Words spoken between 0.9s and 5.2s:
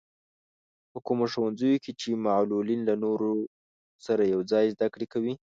په کومو ښوونځیو کې چې معلولين له نورو سره يوځای زده کړې